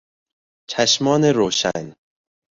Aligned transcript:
چشمان 0.69 1.23
روشن 1.25 1.95